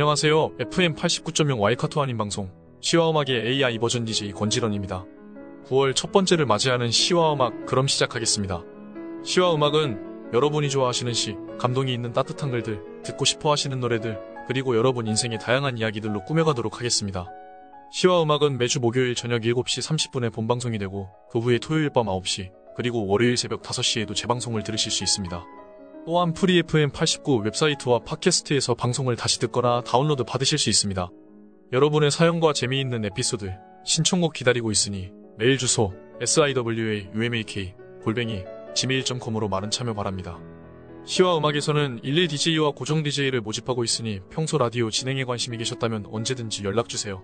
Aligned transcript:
안녕하세요. 0.00 0.52
FM 0.58 0.94
89.0 0.94 1.60
와이카토 1.60 2.00
아닌 2.00 2.16
방송 2.16 2.50
시와 2.80 3.10
음악의 3.10 3.46
AI 3.46 3.78
버전 3.78 4.06
DJ 4.06 4.32
권지런입니다. 4.32 5.04
9월 5.66 5.94
첫 5.94 6.10
번째를 6.10 6.46
맞이하는 6.46 6.90
시와 6.90 7.34
음악 7.34 7.66
그럼 7.66 7.86
시작하겠습니다. 7.86 8.62
시와 9.22 9.54
음악은 9.54 10.32
여러분이 10.32 10.70
좋아하시는 10.70 11.12
시, 11.12 11.36
감동이 11.58 11.92
있는 11.92 12.14
따뜻한 12.14 12.50
글들, 12.50 12.82
듣고 13.02 13.26
싶어 13.26 13.52
하시는 13.52 13.78
노래들, 13.78 14.18
그리고 14.48 14.74
여러분 14.74 15.06
인생의 15.06 15.38
다양한 15.38 15.76
이야기들로 15.76 16.24
꾸며가도록 16.24 16.78
하겠습니다. 16.78 17.26
시와 17.92 18.22
음악은 18.22 18.56
매주 18.56 18.80
목요일 18.80 19.14
저녁 19.14 19.42
7시 19.42 19.86
30분에 19.86 20.32
본방송이 20.32 20.78
되고 20.78 21.10
그 21.30 21.40
후에 21.40 21.58
토요일 21.58 21.90
밤 21.90 22.06
9시, 22.06 22.50
그리고 22.74 23.06
월요일 23.06 23.36
새벽 23.36 23.60
5시에도 23.60 24.14
재방송을 24.14 24.62
들으실 24.62 24.90
수 24.90 25.04
있습니다. 25.04 25.44
또한 26.12 26.34
프리FM89 26.34 27.44
웹사이트와 27.44 28.00
팟캐스트에서 28.00 28.74
방송을 28.74 29.14
다시 29.14 29.38
듣거나 29.38 29.82
다운로드 29.82 30.24
받으실 30.24 30.58
수 30.58 30.68
있습니다. 30.68 31.08
여러분의 31.72 32.10
사연과 32.10 32.52
재미있는 32.52 33.04
에피소드, 33.04 33.52
신청곡 33.84 34.32
기다리고 34.32 34.72
있으니 34.72 35.12
메일 35.38 35.56
주소 35.56 35.94
siwa.umak 36.20 37.74
골뱅이 38.02 38.42
gmail.com으로 38.74 39.48
많은 39.48 39.70
참여 39.70 39.94
바랍니다. 39.94 40.40
시와 41.04 41.38
음악에서는 41.38 42.00
11DJ와 42.02 42.74
고정 42.74 43.04
DJ를 43.04 43.40
모집하고 43.40 43.84
있으니 43.84 44.18
평소 44.30 44.58
라디오 44.58 44.90
진행에 44.90 45.22
관심이 45.22 45.58
계셨다면 45.58 46.06
언제든지 46.10 46.64
연락주세요. 46.64 47.22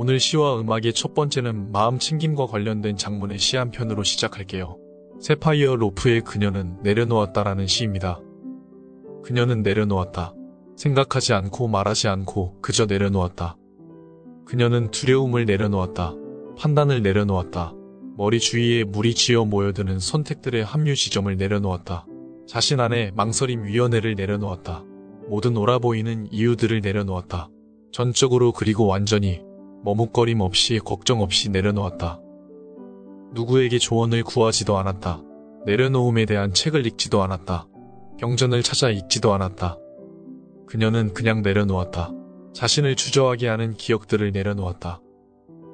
오늘 0.00 0.20
시와 0.20 0.60
음악의 0.60 0.92
첫 0.92 1.12
번째는 1.12 1.72
마음 1.72 1.98
챙김과 1.98 2.46
관련된 2.46 2.96
장문의 2.96 3.40
시 3.40 3.56
한 3.56 3.72
편으로 3.72 4.04
시작할게요. 4.04 4.78
세파이어 5.20 5.74
로프의 5.74 6.20
그녀는 6.20 6.76
내려놓았다라는 6.84 7.66
시입니다. 7.66 8.20
그녀는 9.24 9.64
내려놓았다. 9.64 10.34
생각하지 10.76 11.32
않고 11.32 11.66
말하지 11.66 12.06
않고 12.06 12.60
그저 12.60 12.86
내려놓았다. 12.86 13.56
그녀는 14.46 14.92
두려움을 14.92 15.46
내려놓았다. 15.46 16.14
판단을 16.56 17.02
내려놓았다. 17.02 17.74
머리 18.16 18.38
주위에 18.38 18.84
물이 18.84 19.16
지어 19.16 19.44
모여드는 19.46 19.98
선택들의 19.98 20.64
합류 20.64 20.94
지점을 20.94 21.36
내려놓았다. 21.36 22.06
자신 22.46 22.78
안에 22.78 23.10
망설임 23.16 23.64
위원회를 23.64 24.14
내려놓았다. 24.14 24.84
모든 25.28 25.56
오라 25.56 25.80
보이는 25.80 26.28
이유들을 26.30 26.82
내려놓았다. 26.82 27.48
전적으로 27.90 28.52
그리고 28.52 28.86
완전히 28.86 29.47
머뭇거림 29.84 30.40
없이 30.40 30.80
걱정 30.84 31.22
없이 31.22 31.50
내려놓았다. 31.50 32.20
누구에게 33.32 33.78
조언을 33.78 34.24
구하지도 34.24 34.78
않았다. 34.78 35.22
내려놓음에 35.66 36.24
대한 36.24 36.52
책을 36.52 36.86
읽지도 36.86 37.22
않았다. 37.22 37.66
경전을 38.18 38.62
찾아 38.62 38.90
읽지도 38.90 39.32
않았다. 39.34 39.78
그녀는 40.66 41.12
그냥 41.14 41.42
내려놓았다. 41.42 42.12
자신을 42.52 42.96
주저하게 42.96 43.48
하는 43.48 43.74
기억들을 43.74 44.32
내려놓았다. 44.32 45.00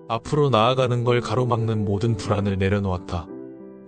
앞으로 0.09 0.51
나아가는 0.51 1.05
걸 1.05 1.21
가로막는 1.21 1.85
모든 1.85 2.17
불안을 2.17 2.59
내려놓았다. 2.59 3.27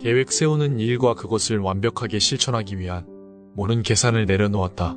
계획 0.00 0.32
세우는 0.32 0.78
일과 0.80 1.14
그것을 1.14 1.58
완벽하게 1.58 2.18
실천하기 2.18 2.78
위한 2.78 3.06
모든 3.54 3.82
계산을 3.82 4.26
내려놓았다. 4.26 4.96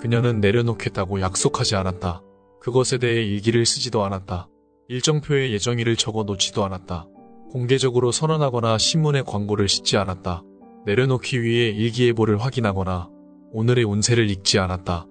그녀는 0.00 0.40
내려놓겠다고 0.40 1.20
약속하지 1.20 1.76
않았다. 1.76 2.22
그것에 2.60 2.98
대해 2.98 3.24
일기를 3.24 3.64
쓰지도 3.64 4.04
않았다. 4.04 4.48
일정표에 4.88 5.52
예정일을 5.52 5.96
적어 5.96 6.24
놓지도 6.24 6.64
않았다. 6.64 7.06
공개적으로 7.50 8.12
선언하거나 8.12 8.78
신문에 8.78 9.22
광고를 9.22 9.68
싣지 9.68 9.96
않았다. 9.96 10.42
내려놓기 10.86 11.42
위해 11.42 11.68
일기예보를 11.70 12.38
확인하거나 12.38 13.08
오늘의 13.52 13.84
운세를 13.84 14.28
읽지 14.30 14.58
않았다. 14.58 15.06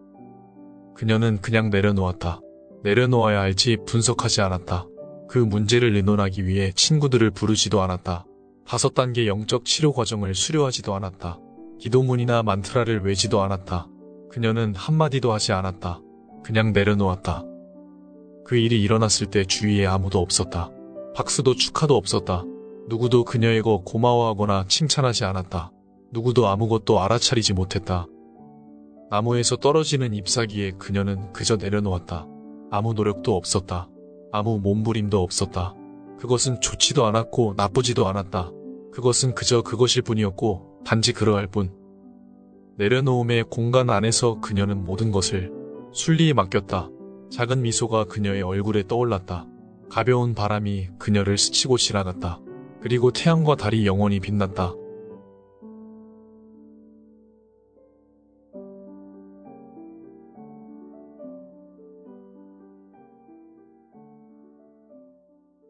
그녀는 0.95 1.39
그냥 1.41 1.69
내려놓았다. 1.69 2.41
내려놓아야 2.83 3.39
할지 3.39 3.77
분석하지 3.85 4.41
않았다. 4.41 4.87
그 5.29 5.37
문제를 5.39 5.95
의논하기 5.95 6.45
위해 6.45 6.71
친구들을 6.73 7.31
부르지도 7.31 7.81
않았다. 7.81 8.25
다섯 8.65 8.93
단계 8.93 9.27
영적 9.27 9.65
치료 9.65 9.93
과정을 9.93 10.35
수료하지도 10.35 10.93
않았다. 10.95 11.39
기도문이나 11.79 12.43
만트라를 12.43 13.01
외지도 13.01 13.41
않았다. 13.41 13.87
그녀는 14.29 14.73
한마디도 14.75 15.31
하지 15.31 15.53
않았다. 15.53 16.01
그냥 16.43 16.73
내려놓았다. 16.73 17.43
그 18.45 18.55
일이 18.55 18.81
일어났을 18.81 19.27
때 19.27 19.43
주위에 19.43 19.85
아무도 19.85 20.19
없었다. 20.19 20.71
박수도 21.15 21.55
축하도 21.55 21.95
없었다. 21.95 22.43
누구도 22.87 23.25
그녀에게 23.25 23.61
고마워하거나 23.83 24.65
칭찬하지 24.67 25.25
않았다. 25.25 25.71
누구도 26.11 26.47
아무것도 26.47 27.01
알아차리지 27.01 27.53
못했다. 27.53 28.07
나무에서 29.09 29.57
떨어지는 29.57 30.13
잎사귀에 30.13 30.71
그녀는 30.77 31.31
그저 31.33 31.57
내려놓았다. 31.57 32.27
아무 32.71 32.93
노력도 32.93 33.35
없었다. 33.35 33.89
아무 34.31 34.59
몸부림도 34.59 35.21
없었다. 35.21 35.75
그것은 36.19 36.61
좋지도 36.61 37.05
않았고 37.05 37.55
나쁘지도 37.57 38.07
않았다. 38.07 38.51
그것은 38.91 39.35
그저 39.35 39.61
그것일 39.61 40.01
뿐이었고 40.03 40.81
단지 40.85 41.13
그러할 41.13 41.47
뿐. 41.47 41.71
내려놓음의 42.77 43.45
공간 43.49 43.89
안에서 43.89 44.39
그녀는 44.39 44.83
모든 44.83 45.11
것을 45.11 45.51
순리에 45.91 46.33
맡겼다. 46.33 46.89
작은 47.31 47.61
미소가 47.61 48.05
그녀의 48.05 48.41
얼굴에 48.41 48.83
떠올랐다. 48.87 49.47
가벼운 49.89 50.33
바람이 50.33 50.89
그녀를 50.99 51.37
스치고 51.37 51.77
지나갔다. 51.77 52.39
그리고 52.81 53.11
태양과 53.11 53.55
달이 53.55 53.85
영원히 53.85 54.19
빛났다. 54.19 54.73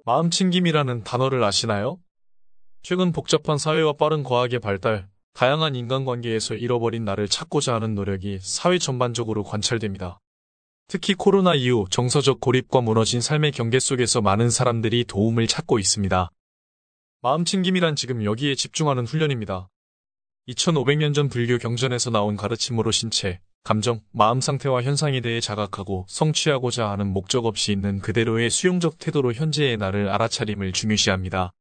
마음챙김이라는 0.05 1.03
단어를 1.03 1.43
아시나요? 1.43 1.99
최근 2.81 3.11
복잡한 3.11 3.57
사회와 3.57 3.93
빠른 3.93 4.23
과학의 4.23 4.59
발달, 4.59 5.09
다양한 5.37 5.75
인간관계에서 5.75 6.55
잃어버린 6.55 7.05
나를 7.05 7.27
찾고자 7.27 7.75
하는 7.75 7.93
노력이 7.93 8.39
사회 8.41 8.79
전반적으로 8.79 9.43
관찰됩니다. 9.43 10.19
특히 10.87 11.13
코로나 11.13 11.53
이후 11.53 11.85
정서적 11.91 12.39
고립과 12.39 12.81
무너진 12.81 13.21
삶의 13.21 13.51
경계 13.51 13.79
속에서 13.79 14.19
많은 14.19 14.49
사람들이 14.49 15.05
도움을 15.05 15.45
찾고 15.45 15.77
있습니다. 15.77 16.31
마음챙김이란 17.21 17.95
지금 17.95 18.25
여기에 18.25 18.55
집중하는 18.55 19.05
훈련입니다. 19.05 19.69
2500년 20.47 21.13
전 21.13 21.29
불교 21.29 21.59
경전에서 21.59 22.09
나온 22.09 22.35
가르침으로 22.35 22.89
신체, 22.89 23.39
감정, 23.63 24.01
마음 24.11 24.41
상태와 24.41 24.81
현상에 24.81 25.21
대해 25.21 25.39
자각하고 25.39 26.07
성취하고자 26.09 26.89
하는 26.89 27.13
목적 27.13 27.45
없이 27.45 27.71
있는 27.71 27.99
그대로의 27.99 28.49
수용적 28.49 28.97
태도로 28.97 29.33
현재의 29.33 29.77
나를 29.77 30.09
알아차림을 30.09 30.71
중요시합니다. 30.71 31.53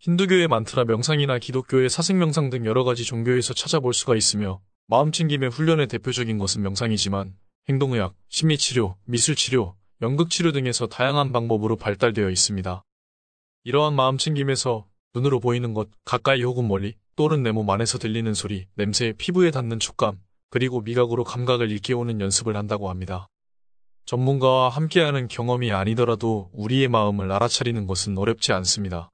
힌두교의 0.00 0.48
만트라 0.48 0.84
명상이나 0.84 1.38
기독교의 1.38 1.88
사색 1.88 2.16
명상 2.16 2.50
등 2.50 2.66
여러 2.66 2.84
가지 2.84 3.04
종교에서 3.04 3.54
찾아볼 3.54 3.94
수가 3.94 4.14
있으며 4.14 4.60
마음챙김의 4.88 5.50
훈련의 5.50 5.88
대표적인 5.88 6.38
것은 6.38 6.62
명상이지만 6.62 7.34
행동의학, 7.68 8.14
심리치료, 8.28 8.96
미술치료, 9.06 9.74
연극치료 10.02 10.52
등에서 10.52 10.86
다양한 10.86 11.32
방법으로 11.32 11.76
발달되어 11.76 12.30
있습니다. 12.30 12.84
이러한 13.64 13.94
마음챙김에서 13.94 14.86
눈으로 15.14 15.40
보이는 15.40 15.74
것, 15.74 15.88
가까이 16.04 16.42
혹은 16.42 16.68
멀리, 16.68 16.94
또는 17.16 17.42
내 17.42 17.50
몸 17.50 17.68
안에서 17.70 17.98
들리는 17.98 18.32
소리, 18.34 18.66
냄새, 18.74 19.14
피부에 19.16 19.50
닿는 19.50 19.80
촉감, 19.80 20.20
그리고 20.50 20.82
미각으로 20.82 21.24
감각을 21.24 21.70
일깨우는 21.70 22.20
연습을 22.20 22.56
한다고 22.56 22.90
합니다. 22.90 23.26
전문가와 24.04 24.68
함께하는 24.68 25.26
경험이 25.26 25.72
아니더라도 25.72 26.50
우리의 26.52 26.86
마음을 26.88 27.32
알아차리는 27.32 27.86
것은 27.88 28.16
어렵지 28.18 28.52
않습니다. 28.52 29.10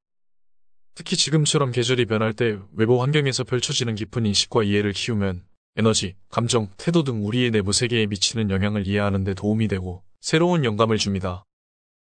특히 0.94 1.16
지금처럼 1.16 1.72
계절이 1.72 2.06
변할 2.06 2.32
때 2.32 2.58
외부 2.74 3.00
환경에서 3.02 3.44
펼쳐지는 3.44 3.94
깊은 3.94 4.26
인식과 4.26 4.62
이해를 4.62 4.92
키우면 4.92 5.42
에너지, 5.76 6.16
감정, 6.28 6.68
태도 6.76 7.02
등 7.02 7.26
우리의 7.26 7.50
내부 7.50 7.72
세계에 7.72 8.06
미치는 8.06 8.50
영향을 8.50 8.86
이해하는 8.86 9.24
데 9.24 9.32
도움이 9.32 9.68
되고 9.68 10.02
새로운 10.20 10.64
영감을 10.64 10.98
줍니다. 10.98 11.44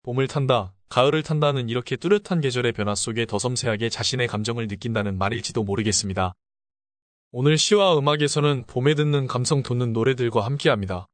봄을 0.05 0.27
탄다, 0.27 0.75
가을을 0.89 1.23
탄다는 1.23 1.69
이렇게 1.69 1.97
뚜렷한 1.97 2.41
계절의 2.41 2.73
변화 2.73 2.95
속에 2.95 3.27
더 3.27 3.39
섬세하게 3.39 3.91
자신의 3.91 4.27
감정을 4.27 4.69
느낀다는 4.69 5.19
말일지도 5.19 5.65
모르겠습니다. 5.65 6.33
오늘 7.31 7.57
시와 7.57 7.97
음악에서는 7.99 8.65
봄에 8.67 8.95
듣는 8.95 9.27
감성 9.27 9.63
돋는 9.63 9.93
노래들과 9.93 10.45
함께합니다. 10.45 11.09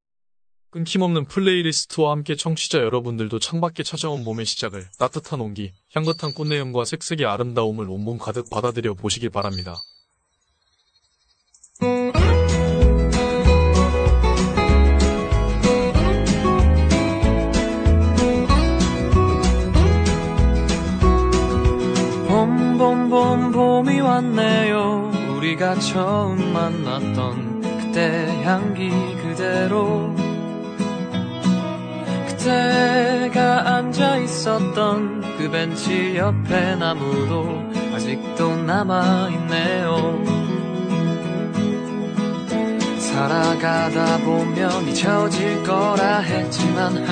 끊김없는 0.71 1.25
플레이리스트와 1.25 2.11
함께 2.11 2.37
청취자 2.37 2.79
여러분들도 2.79 3.39
창밖에 3.39 3.83
찾아온 3.83 4.23
봄의 4.23 4.45
시작을 4.45 4.87
따뜻한 4.99 5.41
온기, 5.41 5.73
향긋한 5.95 6.35
꽃내음과 6.35 6.85
색색의 6.85 7.27
아름다움을 7.27 7.89
온몸 7.89 8.19
가득 8.19 8.51
받아들여 8.51 8.95
보시길 8.95 9.31
바랍니다. 9.31 9.77
봄 22.29 22.77
봄 22.79 23.09
봄 23.09 23.53
봄이 23.53 24.01
왔네요 24.01 25.11
우리가 25.37 25.79
처음 25.81 26.53
만났던 26.53 27.63
그때 27.63 28.43
향기 28.45 28.91
그대로 28.91 30.28
그때가 32.39 33.75
앉아 33.77 34.19
있었던 34.19 35.21
그 35.37 35.51
벤치 35.51 36.17
옆에 36.17 36.77
나무도 36.77 37.65
아직도 37.95 38.63
남아있네요. 38.63 40.23
살아가다 42.99 44.19
보면 44.19 44.87
잊혀질 44.89 45.65
거라 45.65 46.21
했지만 46.21 47.05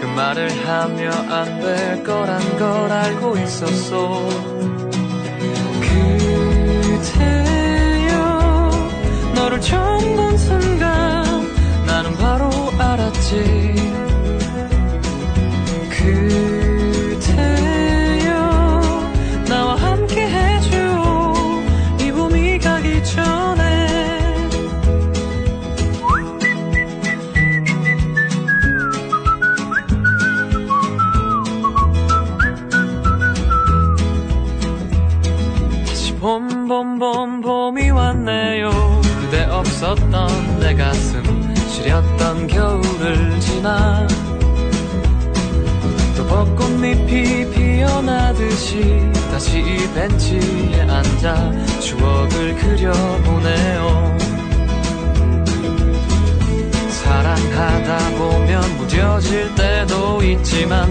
그 0.00 0.06
말을 0.16 0.48
하며 0.66 1.10
안 1.28 1.60
될 1.60 2.02
거란 2.02 2.40
걸 2.58 2.90
알고 2.90 3.36
있었어 3.36 4.26
그대여 7.82 8.70
너를 9.34 9.60
처음 9.60 10.16
본 10.16 10.38
순간 10.38 11.24
나는 11.86 12.14
바로 12.14 12.48
알았지 12.78 14.09
봄봄봄 36.20 37.40
봄이 37.40 37.90
왔네요. 37.90 38.70
그대 39.20 39.44
없었던 39.46 40.58
내 40.60 40.74
가슴 40.74 41.22
시렸던 41.54 42.46
겨울을 42.46 43.40
지나 43.40 44.06
또 46.40 46.46
벚꽃잎이 46.56 47.50
피어나듯이 47.50 49.12
다시 49.30 49.58
이 49.58 49.76
벤치에 49.92 50.80
앉아 50.88 51.52
추억을 51.80 52.56
그려보네요. 52.56 54.16
사랑하다 56.88 58.10
보면 58.16 58.76
무뎌질 58.78 59.54
때도 59.54 60.22
있지만 60.22 60.90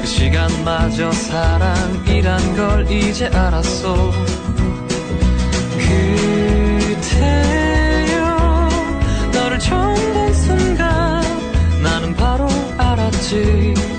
그 0.00 0.06
시간마저 0.06 1.12
사랑이란 1.12 2.56
걸 2.56 2.90
이제 2.90 3.26
알았어 3.26 4.10
그대여 6.88 8.68
너를 9.30 9.58
처음 9.58 9.94
본 10.14 10.32
순간 10.32 11.22
나는 11.82 12.14
바로 12.14 12.48
알았지 12.78 13.97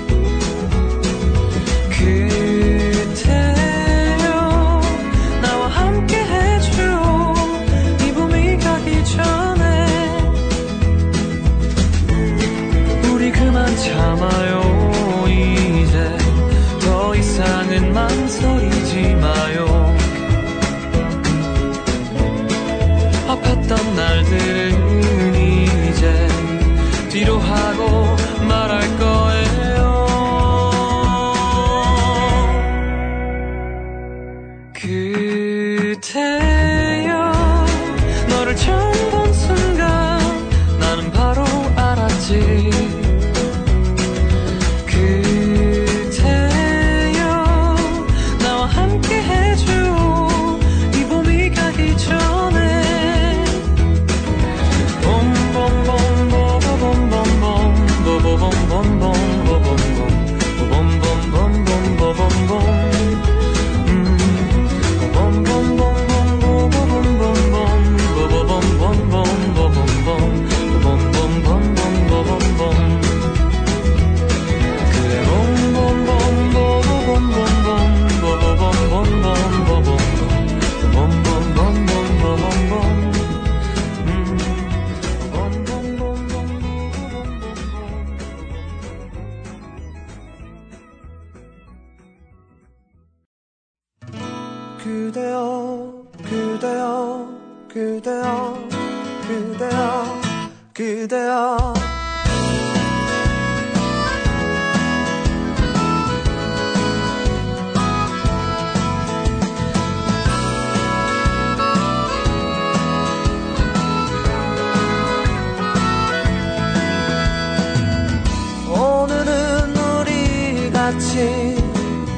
같이 120.90 121.56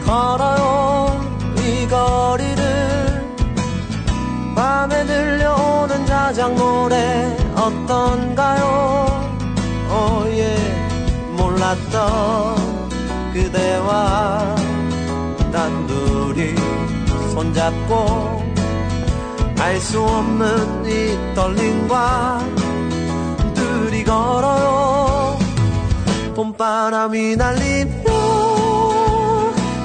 걸어요. 0.06 1.20
이 1.58 1.86
거리를 1.88 3.36
밤에 4.56 5.04
들려오는 5.04 6.06
자작 6.06 6.54
노래 6.54 7.36
어떤가요? 7.54 9.28
오예 9.90 10.56
몰랐던 11.36 12.54
그대와 13.34 14.56
단둘이 15.52 16.54
손잡고 17.34 18.42
알 19.58 19.80
수 19.80 20.02
없는 20.02 20.86
이 20.86 21.34
떨림과 21.34 22.40
둘이 23.54 24.02
걸어요. 24.04 25.38
봄바람이 26.34 27.36
날리며 27.36 28.11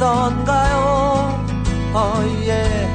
어떤가요? 0.00 1.44
어예 1.92 2.88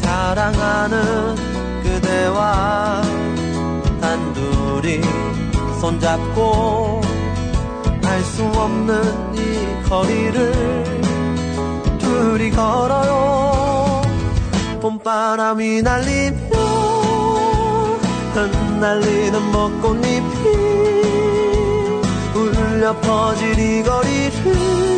사랑하는 0.00 1.34
그대와 1.82 3.02
단둘이 4.00 5.00
손잡고 5.80 7.00
알 8.04 8.22
수 8.22 8.44
없는 8.44 9.34
이 9.34 9.88
거리를 9.88 10.52
둘이 11.98 12.50
걸어요. 12.50 14.02
봄바람이 14.80 15.82
날리며 15.82 16.38
흩날리는 18.34 19.52
벚꽃잎이 19.52 20.22
울려 22.34 22.96
퍼질 23.00 23.58
이 23.58 23.82
거리를 23.82 24.97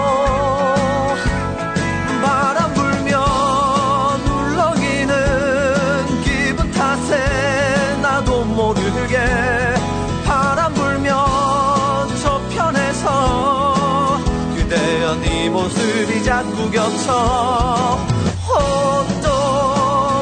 모습이 16.01 16.23
자꾸 16.23 16.71
겹쳐 16.71 17.99
혼또 18.47 19.27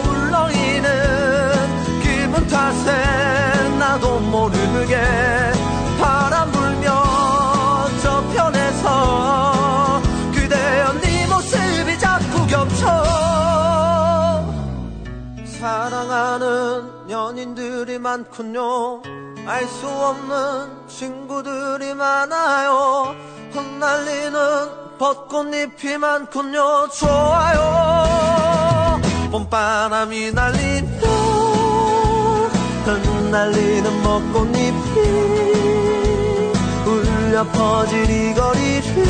울렁이는 0.10 0.90
기분 2.02 2.46
탓에 2.48 3.70
나도 3.78 4.20
모르게 4.20 5.00
바람 6.00 6.52
불면 6.52 6.92
저편에서 8.02 10.02
그대여 10.34 10.94
네 11.02 11.28
모습이 11.28 12.00
자꾸 12.00 12.48
겹쳐 12.48 13.04
사랑하는 15.46 17.10
연인들이 17.10 18.00
많군요. 18.00 19.04
알 19.46 19.68
수 19.68 19.88
없는 19.88 20.88
친구들이 20.88 21.94
많아요. 21.94 23.14
흩날리는 23.52 24.79
벚꽃잎이 25.00 25.98
많군요. 25.98 26.90
좋아요. 26.90 29.00
봄바람이 29.32 30.34
날리며 30.34 31.08
흩날리는 32.84 34.04
벚꽃잎이 34.04 34.74
울려 36.86 37.46
퍼질 37.46 38.10
이 38.10 38.34
거리를 38.34 39.06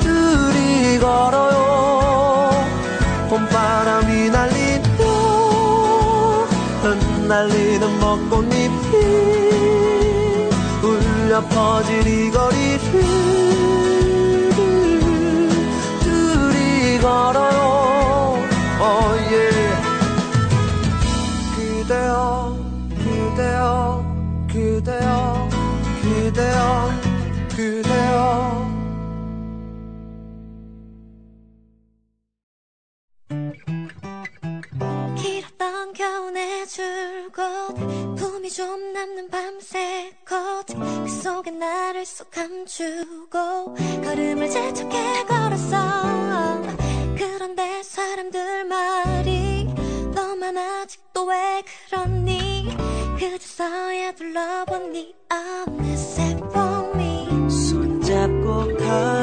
둘이 0.00 0.98
걸어요. 0.98 2.50
봄바람이 3.28 4.30
날리며 4.30 5.04
흩날리는 6.82 8.00
벚꽃잎이 8.00 9.36
울려 10.86 11.40
퍼질 11.48 12.06
이 12.06 12.30
거리를 12.30 12.78
둘이 16.00 16.98
걸어요 17.00 18.38
oh 18.80 19.16
yeah. 19.32 19.76
그대여 21.56 22.56
그대여 23.04 24.04
그대여 24.48 25.48
그대여 26.02 26.90
그대여 27.56 28.66
길었던 35.16 35.92
겨우내 35.92 36.64
줄곧 36.66 38.05
품이 38.36 38.50
좀 38.50 38.92
남는 38.92 39.30
밤새 39.30 40.12
컷그 40.26 41.08
속에 41.08 41.50
나를 41.52 42.04
쏙 42.04 42.30
감추고 42.30 43.74
걸음을 44.04 44.50
재촉해 44.50 45.24
걸었어. 45.24 46.60
그런데 47.16 47.82
사람들 47.82 48.64
말이 48.64 49.64
너만 50.14 50.58
아직도 50.58 51.24
왜 51.24 51.62
그러니? 51.88 52.76
그저서야 53.18 54.12
둘러본 54.12 54.92
네 54.92 55.14
어느새 55.30 56.36
봄이 56.36 57.48
손잡고 57.48 58.76
걸 58.76 59.15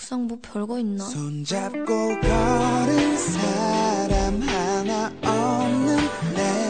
막상 0.00 0.26
뭐 0.26 0.38
별거 0.40 0.78
있나? 0.78 1.04
손잡고 1.04 1.84
걸은 1.86 3.16
사람 3.18 4.40
하나 4.40 5.12
없는 5.22 5.98
내 6.34 6.69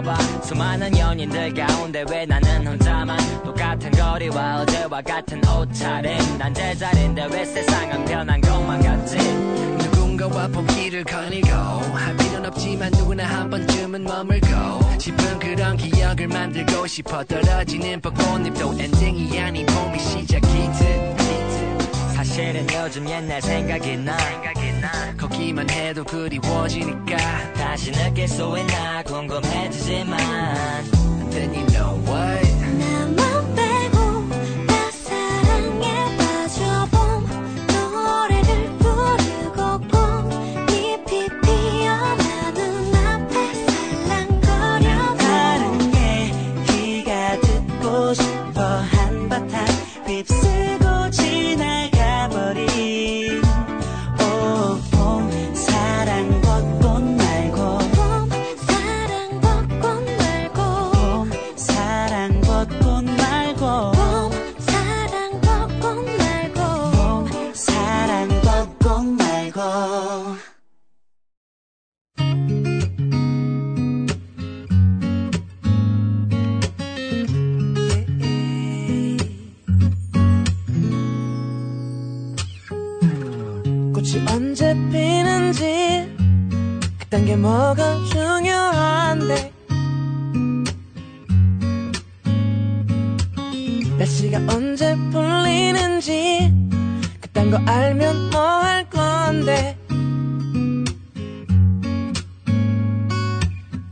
불러봐. 0.00 0.16
수많은 0.42 0.96
연인들 0.96 1.54
가운데 1.54 2.04
왜 2.10 2.26
나는 2.26 2.66
혼자만? 2.66 3.18
똑같은 3.44 3.90
거리와 3.90 4.62
어제와 4.62 5.02
같은 5.02 5.40
옷차림. 5.46 6.38
난 6.38 6.52
제자리인데 6.52 7.26
왜 7.30 7.44
세상은 7.44 8.04
변한 8.04 8.40
것만 8.40 8.82
같지? 8.82 9.16
누군가와 9.18 10.48
봄길을 10.48 11.04
거닐고 11.04 11.48
할 11.48 12.16
필요는 12.16 12.46
없지만 12.46 12.90
누구나 12.92 13.24
한 13.24 13.50
번쯤은 13.50 14.04
머물고 14.04 14.98
싶은 14.98 15.38
그런 15.38 15.76
기억을 15.76 16.28
만들고 16.28 16.86
싶어 16.86 17.24
떨어지는 17.24 18.00
벚꽃잎도 18.00 18.76
엔딩이 18.78 19.40
아닌 19.40 19.66
봄이 19.66 19.98
시작이듯 19.98 21.20
사실은 22.14 22.66
요즘 22.70 23.08
옛날 23.08 23.40
생각이 23.40 23.96
나 23.98 24.16
걷기만 25.40 25.70
해도 25.70 26.04
그리워지니까 26.04 27.16
다시 27.54 27.90
느낄 27.92 28.28
수 28.28 28.42
있나 28.58 29.02
궁금해지지만. 29.02 30.18
Then 31.30 31.54
you 31.54 31.66
know 31.68 31.94
what 32.06 32.49
뭐가 87.40 87.96
중요한데? 88.12 89.52
날씨가 93.98 94.38
언제 94.48 94.94
풀리는지 95.10 96.52
그딴 97.20 97.50
거 97.50 97.58
알면 97.66 98.30
뭐 98.30 98.40
할 98.40 98.88
건데? 98.90 99.76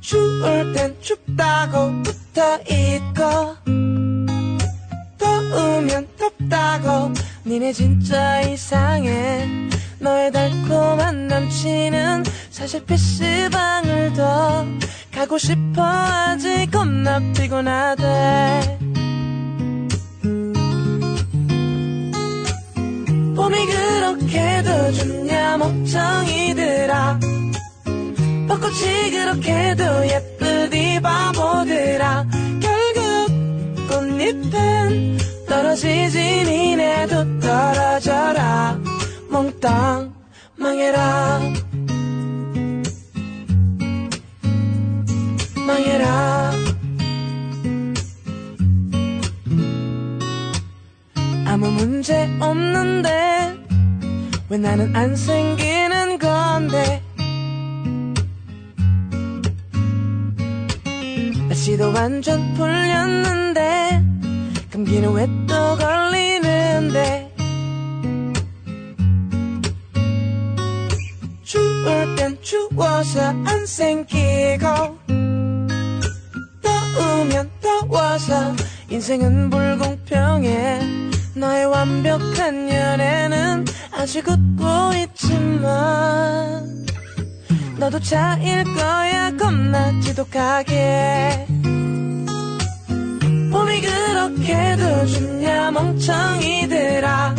추울 0.01 0.73
땐 0.75 0.97
춥다고 1.01 2.03
붙어 2.03 2.59
있고 2.71 3.57
더우면 5.19 6.07
덥다고 6.19 7.13
니네 7.47 7.73
진짜 7.73 8.41
이상해. 8.43 9.47
너의 10.01 10.31
달콤한 10.33 11.27
남친은 11.27 12.23
사실 12.59 12.85
PC방을 12.87 14.15
더 14.15 14.67
가고 15.15 15.39
싶어 15.39 15.81
아직 15.81 16.69
겁나 16.73 17.21
피곤하대. 17.33 18.79
봄이 23.37 23.65
그렇게도 23.65 24.93
좋냐 24.93 25.57
목청이들아. 25.59 27.21
벚꽃이 28.49 29.11
그렇게도 29.13 30.09
예쁘디 30.09 31.01
바보들아. 31.01 32.27
결국 32.61 33.89
꽃잎은 33.89 35.19
떨어지지 35.49 36.19
니네도 36.45 37.39
떨어져라. 37.39 38.81
몽땅 39.31 40.13
망해라 40.57 41.68
망해라. 45.69 46.51
아무 51.47 51.71
문제 51.71 52.27
없는데 52.41 53.59
왜 54.49 54.57
나는 54.59 54.97
안 54.97 55.15
생기는 55.15 56.19
건데? 56.19 57.03
날씨도 61.49 61.93
완전 61.93 62.55
풀렸는데 62.55 64.03
감기는 64.73 65.13
왜 65.13 65.27
또 65.47 65.77
걸리는데? 65.77 67.35
추울 71.45 72.17
땐 72.17 72.39
추워서 72.43 73.21
안 73.45 73.67
생기고 73.67 74.98
더워서 78.19 78.55
인생은 78.91 79.49
불공평해. 79.51 80.81
너의 81.35 81.67
완벽한 81.67 82.69
연애는 82.69 83.65
아직 83.93 84.27
웃고 84.29 84.93
있지만 85.05 86.87
너도 87.79 88.01
차일 88.01 88.65
거야. 88.65 89.37
겁나 89.37 90.01
지독하게. 90.01 91.47
봄이 93.53 93.81
그렇게도 93.81 95.07
좋냐 95.07 95.71
멍청이들아 95.71 97.35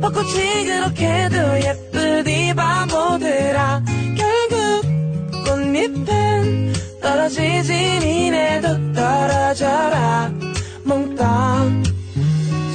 벚꽃이 0.00 0.64
그렇게도 0.64 1.60
예쁘디 1.60 2.54
바보들아 2.54 3.82
결국 4.16 4.82
꽃잎은 5.44 6.87
떨어지지 7.00 7.72
니네도 8.00 8.92
떨어져라. 8.92 10.30
몽땅 10.84 11.82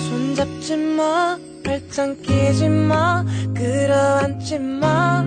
손잡지 0.09 0.75
마 0.77 1.37
발짱 1.63 2.21
끼지 2.21 2.69
마 2.69 3.25
끌어안지 3.55 4.59
마. 4.59 5.25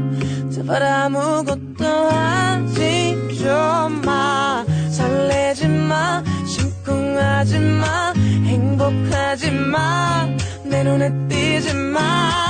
제발 0.52 0.82
아무것도 0.82 1.84
하지 1.84 3.16
좀마. 3.40 4.64
설레지 4.90 5.68
마 5.68 6.22
심쿵하지 6.46 7.58
마 7.58 8.12
행복하지 8.44 9.50
마내 9.50 10.82
눈에 10.82 11.12
띄지 11.28 11.74
마 11.74 12.45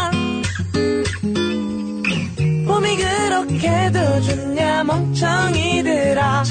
봄이 2.87 2.96
그렇게도 2.96 4.20
좋냐 4.22 4.85
멍청이들아. 4.85 6.44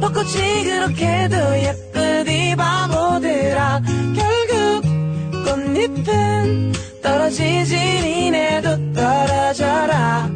벚꽃이 0.00 0.64
그렇게도 0.64 1.36
예쁘디 1.58 2.56
바보들아. 2.56 3.82
결국 4.16 4.82
꽃잎은 5.44 6.72
떨어지지 7.02 7.76
니네도 7.76 8.92
떨어져라. 8.94 10.30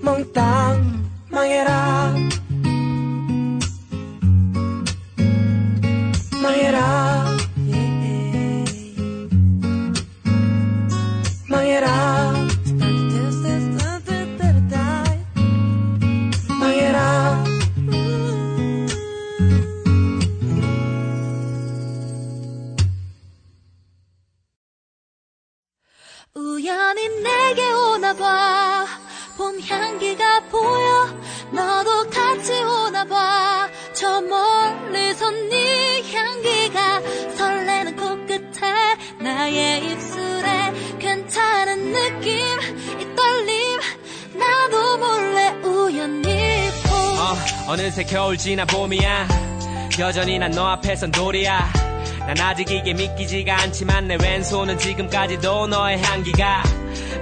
몽땅 0.00 1.10
망해라 1.28 2.14
지나 48.40 48.64
봄이야. 48.64 49.28
여전히 49.98 50.38
난 50.38 50.50
너 50.52 50.66
앞에선 50.68 51.10
돌이야. 51.10 51.72
난 52.20 52.40
아직 52.40 52.70
이게 52.70 52.94
믿기지가 52.94 53.54
않지만 53.62 54.08
내 54.08 54.16
왼손은 54.16 54.78
지금까지도 54.78 55.66
너의 55.66 56.00
향기가 56.02 56.62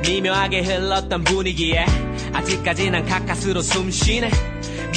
미묘하게 0.03 0.61
흘렀던 0.63 1.25
분위기에 1.25 1.85
아직까지 2.33 2.91
난 2.91 3.05
가까스로 3.05 3.63
숨 3.63 3.91
쉬네 3.91 4.31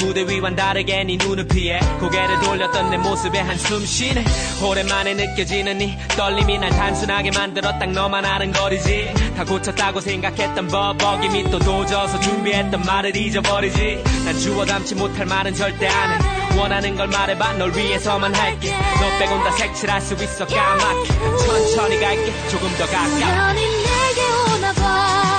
무대 0.02 0.26
위와는 0.26 0.56
다르게 0.56 1.04
네 1.04 1.16
눈을 1.16 1.46
피해 1.46 1.78
고개를 2.00 2.40
돌렸던 2.40 2.90
내 2.90 2.98
모습에 2.98 3.38
한숨 3.38 3.84
쉬네. 3.86 4.24
오랜만에 4.62 5.14
느껴지는 5.14 5.78
네 5.78 5.96
떨림이 6.16 6.58
날 6.58 6.70
단순하게 6.70 7.30
만들어 7.30 7.70
딱 7.78 7.90
너만 7.90 8.24
아는 8.24 8.52
거리지. 8.52 9.12
다 9.36 9.44
고쳤다고 9.44 10.00
생각했던 10.00 10.66
버벅임이 10.68 11.50
또 11.50 11.58
도져서 11.58 12.20
준비했던 12.20 12.82
말을 12.82 13.16
잊어버리지. 13.16 14.02
난 14.24 14.38
주워 14.38 14.64
담지 14.64 14.94
못할 14.96 15.26
말은 15.26 15.54
절대 15.54 15.86
안해. 15.86 16.58
원하는 16.58 16.96
걸 16.96 17.06
말해봐 17.08 17.52
널 17.54 17.74
위해서만 17.74 18.34
할게. 18.34 18.76
너 19.00 19.18
빼곤 19.18 19.42
다 19.44 19.50
색칠할 19.52 20.00
수 20.00 20.14
있어 20.14 20.46
까맣게. 20.46 21.08
천천히 21.46 22.00
갈게 22.00 22.32
조금 22.48 22.68
더 22.76 22.86
가까워 22.86 23.52
내게 23.52 24.22
오나봐. 24.56 25.38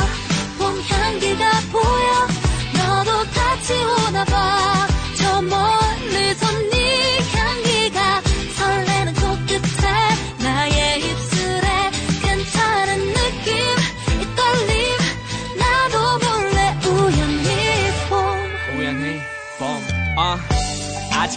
봄 0.57 0.81
향기가 0.89 1.51
보여 1.71 2.02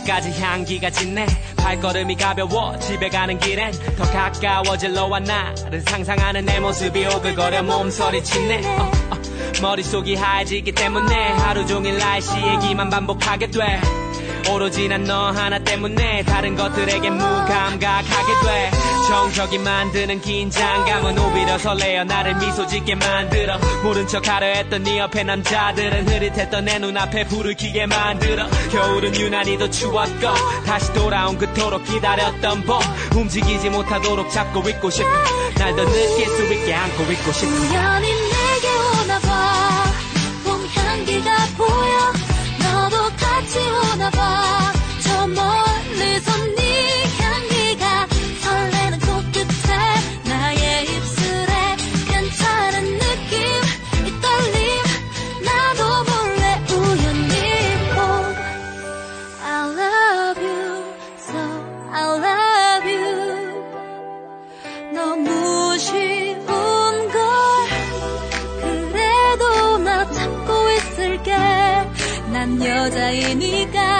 아직까지 0.06 0.40
향기가 0.40 0.90
짙네 0.90 1.26
발걸음이 1.56 2.16
가벼워 2.16 2.78
집에 2.78 3.08
가는 3.08 3.38
길엔 3.38 3.72
더 3.96 4.04
가까워질 4.04 4.92
너와 4.92 5.20
나를 5.20 5.80
상상하는 5.82 6.44
내 6.44 6.60
모습이 6.60 7.06
오글거려 7.06 7.62
몸서리 7.62 8.22
치네 8.22 8.78
어, 8.78 8.82
어. 8.82 8.95
머릿속이 9.62 10.14
하얘지기 10.14 10.72
때문에 10.72 11.14
하루 11.38 11.66
종일 11.66 11.98
날씨 11.98 12.36
얘기만 12.36 12.90
반복하게 12.90 13.50
돼. 13.50 13.80
오로지 14.50 14.86
난 14.88 15.04
너 15.04 15.30
하나 15.30 15.58
때문에 15.58 16.22
다른 16.24 16.54
것들에게 16.56 17.10
무감각하게 17.10 18.32
돼. 18.44 18.70
정적이 19.08 19.58
만드는 19.58 20.20
긴장감은 20.20 21.18
오히려 21.18 21.58
설레어 21.58 22.04
나를 22.04 22.36
미소 22.36 22.66
짓게 22.66 22.94
만들어. 22.96 23.58
모른 23.82 24.06
척 24.06 24.26
하려 24.28 24.46
했던 24.46 24.82
네 24.84 24.98
옆에 24.98 25.22
남자들은 25.24 26.08
흐릿했던 26.08 26.64
내 26.64 26.78
눈앞에 26.78 27.26
불을 27.26 27.54
켜게 27.54 27.86
만들어. 27.86 28.46
겨울은 28.70 29.14
유난히도 29.16 29.70
추웠고 29.70 30.28
다시 30.64 30.92
돌아온 30.92 31.38
그토록 31.38 31.84
기다렸던 31.84 32.62
봄. 32.64 32.80
움직이지 33.16 33.70
못하도록 33.70 34.30
잡고 34.30 34.68
있고 34.70 34.90
싶어. 34.90 35.08
날 35.58 35.74
더 35.74 35.84
느낄 35.84 36.26
수 36.26 36.52
있게 36.52 36.72
안고 36.74 37.12
있고 37.12 37.32
싶어 37.32 37.50
난 72.46 72.64
여자이니까 72.64 73.95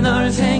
널 0.00 0.32
생 0.32 0.59